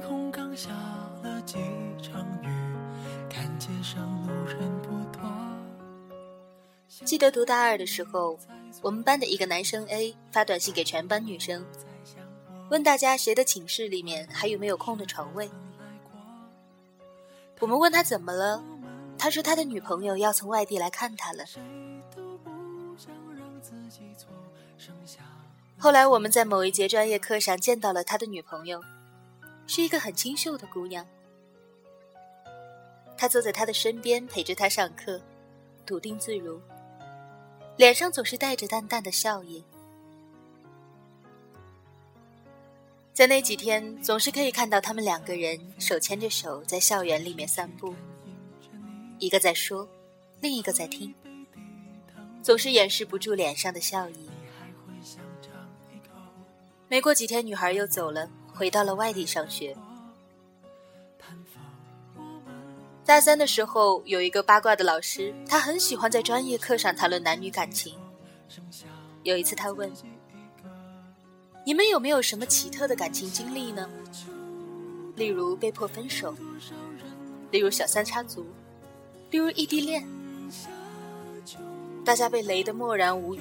[0.00, 0.70] 空刚下
[1.22, 1.58] 了几
[2.02, 2.48] 场雨，
[3.28, 5.20] 看街上路人不多。
[7.04, 8.38] 记得读大二的时候，
[8.82, 11.64] 我们班的一个男生 A 发短信给全班女生，
[12.70, 15.50] 问大家谁的寝室里面还有没有空的床位。
[17.60, 18.62] 我们问他怎么了，
[19.18, 21.44] 他说他的女朋友要从外地来看他了。
[25.78, 28.82] 后来我们在某一节专业课上见到了他的女朋友，
[29.72, 31.06] 是一个很清秀的姑娘。
[33.16, 35.22] 她坐在他的身边陪着他上课，
[35.86, 36.60] 笃定自如，
[37.76, 39.64] 脸上总是带着淡淡的笑意。
[43.12, 47.94] 在那几天，总是可以看到他们两个人手牵着手在校园里面散步，
[49.20, 49.88] 一个在说，
[50.40, 51.14] 另一个在听，
[52.42, 54.28] 总是掩饰不住脸上的笑意。
[56.88, 58.28] 没过几天，女孩又走了，
[58.60, 59.74] 回到了外地上学。
[63.06, 67.96] 大三的时候，有一个八卦的老师，他很喜欢在专业课上谈论男女感情。
[69.22, 69.90] 有一次，他问
[71.64, 73.88] ：“你们有没有什么奇特的感情经历呢？
[75.16, 76.34] 例如被迫分手，
[77.50, 78.44] 例如小三插足，
[79.30, 80.06] 例如异地恋。”
[82.04, 83.40] 大家被雷得默然无语。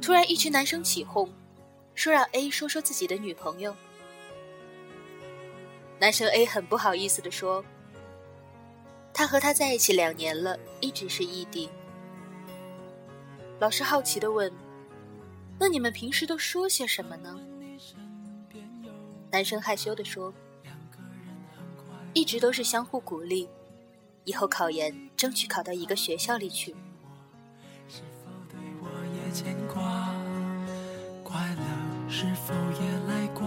[0.00, 1.28] 突然，一群男生起哄。
[1.94, 3.76] 说让 A 说说自己的女朋友。
[6.00, 7.64] 男生 A 很不好意思地说
[9.12, 11.68] ：“他和她在一起两年了，一直是异地。”
[13.58, 14.52] 老师好奇地问
[15.58, 17.38] ：“那你们平时都说些什么呢？”
[19.30, 20.32] 男生害羞地说
[22.14, 23.48] ：“一直都是相互鼓励，
[24.24, 26.74] 以后考研争取考到一个学校里去。”
[32.10, 33.46] 是否也来过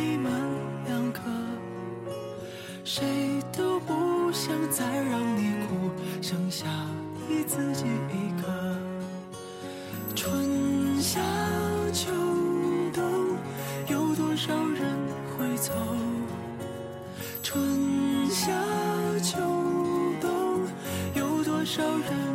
[0.00, 0.32] 你们
[0.86, 1.20] 两个？
[2.84, 3.04] 谁
[3.52, 5.90] 都不想再让你哭，
[6.22, 6.64] 剩下
[7.28, 8.48] 你自己一个。
[10.16, 11.20] 春夏
[11.92, 12.10] 秋
[12.94, 13.02] 冬，
[13.88, 14.96] 有多少人
[15.36, 15.72] 会走？
[17.42, 18.50] 春夏
[19.22, 19.38] 秋
[20.18, 20.62] 冬，
[21.14, 22.29] 有多少人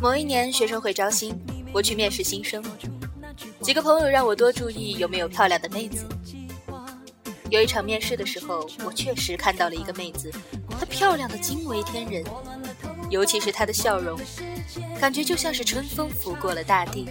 [0.00, 1.36] 某一年学生会招新，
[1.72, 2.64] 我去面试新生。
[3.60, 6.06] 几个朋友让我多注意有没有漂亮的妹子。
[7.50, 10.30] 有一场面试的时候，我确实看到了一个妹子，
[10.70, 12.24] 她漂亮的惊为天人，
[13.10, 14.18] 尤其是她的笑容，
[15.00, 17.08] 感觉就像是春风拂过了大地。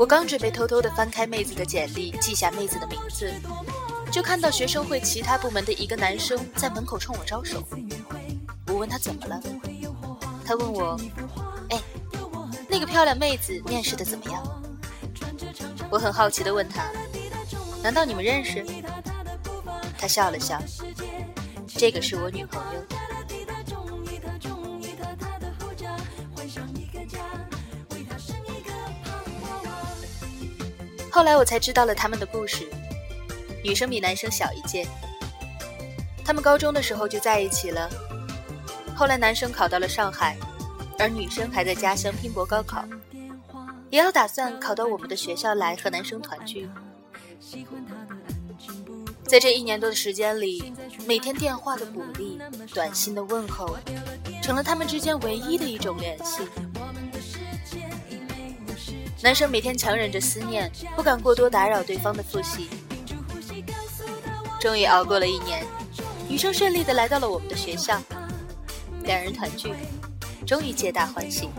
[0.00, 3.30] 我刚准备偷偷的翻开妹子的简历，记下妹子的名字，
[4.10, 7.62] 就看到学生会其他部门的一个男生在门口冲我招手。
[8.68, 9.38] 我问他怎么了。
[10.42, 10.98] 他问我
[11.68, 11.78] ：“哎，
[12.66, 14.42] 那个漂亮妹子面试的怎么样？”
[15.92, 16.90] 我很好奇的问他
[17.84, 18.64] ：“难道你们认识？”
[20.00, 20.58] 他笑了笑
[21.68, 22.80] ：“这个是我女朋友。”
[31.20, 32.66] 后来我才知道了他们的故事。
[33.62, 34.86] 女生比男生小一届，
[36.24, 37.90] 他们高中的时候就在一起了。
[38.96, 40.34] 后来男生考到了上海，
[40.98, 42.82] 而女生还在家乡拼搏高考，
[43.90, 46.66] 也要打算考到我们的学校来和男生团聚。
[49.24, 50.72] 在这一年多的时间里，
[51.06, 52.40] 每天电话的鼓励、
[52.72, 53.76] 短信的问候，
[54.42, 56.40] 成了他们之间唯一的一种联系。
[59.22, 62.68] 男生每天强忍着思念，不敢过多打扰对方的复习。
[64.58, 65.62] 终于熬过了一年，
[66.26, 68.00] 女生顺利的来到了我们的学校。
[69.02, 69.74] 两人团聚，
[70.46, 71.50] 终于皆大欢喜。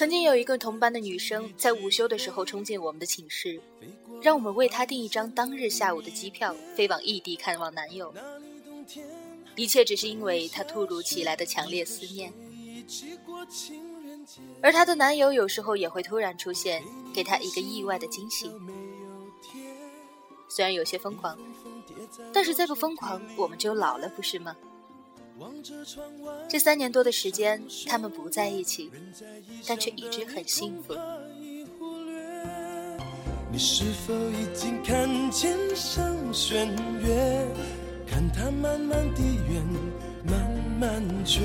[0.00, 3.60] 曾经有一个同班的女生在午休的时候冲进我们的寝室，
[4.22, 8.10] 让我们为她订一张当日下午的机票，飞往异地看望男友。
[9.56, 12.32] 一切只是因为她突如其来的强烈思念。
[14.62, 16.82] 而她的男友有时候也会突然出现，
[17.12, 18.50] 给她一个意外的惊喜。
[20.48, 21.38] 虽然有些疯狂，
[22.32, 24.56] 但是再不疯狂我们就老了，不是吗？
[26.48, 28.90] 这三年多的时间，他们不在一起，
[29.66, 30.94] 但却一直很幸福。
[33.52, 36.68] 你是否已经看见上弦
[37.02, 37.46] 月？
[38.06, 39.64] 看它慢慢地圆，
[40.24, 40.50] 慢
[40.80, 41.40] 慢缺，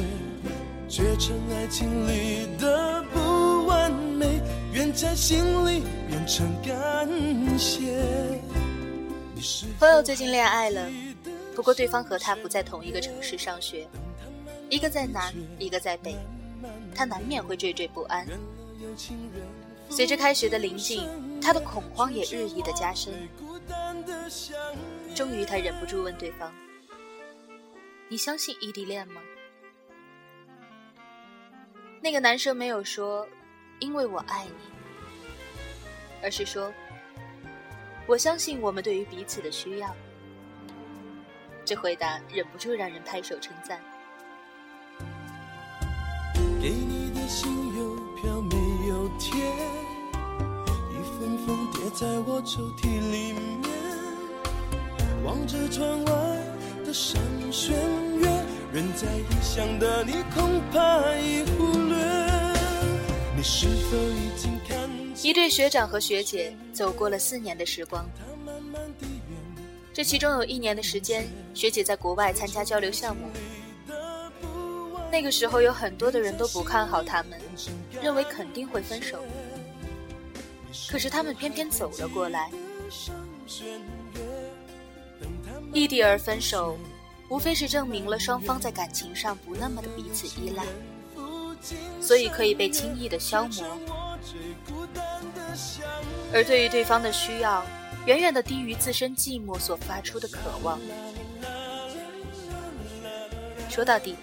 [0.87, 4.41] 缺成爱情里的不完美，
[4.73, 7.07] 愿在心里变成感
[7.57, 7.81] 谢。
[9.79, 10.89] 朋友最近恋爱了，
[11.55, 13.87] 不过对方和他不在同一个城市上学，
[14.69, 16.17] 一个在南，一个在北，
[16.93, 18.27] 他难免会惴惴不安。
[19.89, 21.07] 随着开学的临近，
[21.41, 23.13] 他的恐慌也日益的加深。
[25.15, 26.53] 终于，他忍不住问对方
[28.09, 29.21] ：“你相信异地恋吗？”
[32.01, 33.27] 那个男生没有说
[33.79, 34.51] “因为我爱你”，
[36.21, 36.71] 而是说
[38.07, 39.95] ：“我相信我们对于彼此的需要。”
[41.65, 43.81] 这回答忍不住让人拍手称赞。
[46.61, 48.55] 给你的信邮票没
[48.87, 49.43] 有贴，
[50.91, 53.63] 一封封叠在我抽屉里面。
[55.23, 56.11] 望着窗外
[56.85, 56.93] 的
[58.19, 58.29] 月，
[58.71, 61.95] 人在异乡的你恐怕已忽略。
[63.35, 68.05] 你是否已经看见一对学长和学姐走过了四年的时光？
[69.95, 73.29] 这其中有一年的时间，学姐在国外参加交流项目。
[75.09, 77.39] 那个时候有很多的人都不看好他们，
[78.01, 79.23] 认为肯定会分手。
[80.89, 82.51] 可是他们偏偏走了过来。
[85.71, 86.77] 异地而分手，
[87.29, 90.65] 无非是证明了双方在感情上不那么的彼此依赖，
[92.01, 93.79] 所以可以被轻易的消磨。
[96.33, 97.65] 而对于对方的需要，
[98.05, 100.79] 远远的低于自身寂寞所发出的渴望。
[103.69, 104.15] 说到底，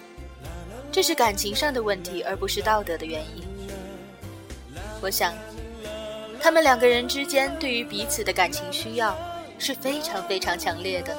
[0.91, 3.43] 这是感情上的问题，而不是道德的原因。
[5.01, 5.33] 我想，
[6.41, 9.15] 他们两个人之间对于彼此的感情需要
[9.59, 11.15] 是非常非常强烈的，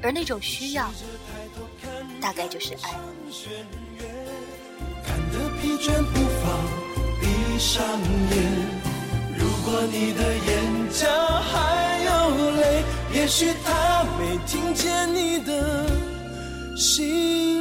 [0.00, 0.88] 而那种需要，
[2.20, 2.90] 大概就是爱。
[5.04, 6.64] 看得疲倦不妨
[7.20, 7.84] 闭上
[8.30, 8.87] 眼。
[9.68, 12.10] 如果你的眼角还有
[12.52, 12.82] 泪，
[13.12, 15.86] 也许他没听见你的
[16.74, 17.57] 心。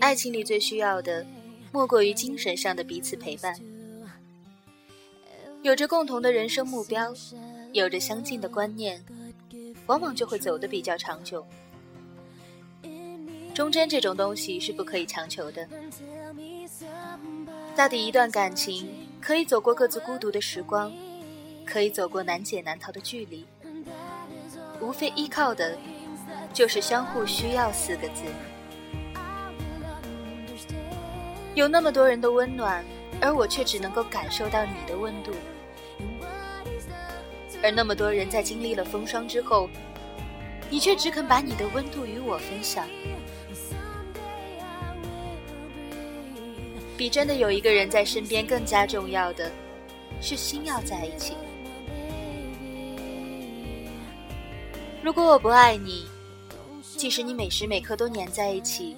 [0.00, 1.24] 爱情里最需要的，
[1.72, 3.54] 莫过于精神上的彼此陪伴。
[5.62, 7.14] 有着共同的人生目标，
[7.72, 9.02] 有着相近的观念，
[9.86, 11.46] 往往就会走得比较长久。
[13.54, 15.68] 忠贞这种东西是不可以强求的。
[17.76, 18.88] 大抵一段感情
[19.20, 20.92] 可以走过各自孤独的时光，
[21.64, 23.46] 可以走过难解难逃的距离，
[24.80, 25.78] 无非依靠的，
[26.52, 28.24] 就是相互需要四个字。
[31.54, 32.84] 有那么多人的温暖，
[33.20, 35.32] 而我却只能够感受到你的温度。
[37.62, 39.68] 而那么多人在经历了风霜之后，
[40.70, 42.88] 你却只肯把你的温度与我分享。
[46.96, 49.50] 比真的有一个人在身边更加重要的，
[50.20, 51.34] 是心要在一起。
[55.02, 56.06] 如果我不爱你，
[56.96, 58.96] 即使你每时每刻都黏在一起，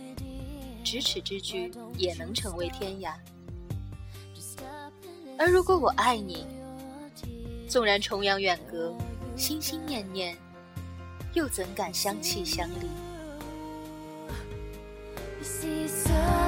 [0.84, 3.14] 咫尺之距也能成为天涯。
[5.38, 6.46] 而如果我爱你，
[7.68, 8.94] 纵然重洋远隔，
[9.36, 10.36] 心心念念，
[11.32, 12.86] 又怎敢相弃相离
[15.40, 16.44] ？You see it all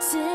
[0.00, 0.29] 自。